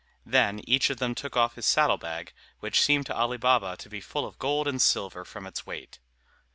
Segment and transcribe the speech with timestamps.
[0.25, 3.87] Then each of them took off his saddle bag, which seemed to Ali Baba to
[3.87, 5.99] be full of gold and silver from its weight.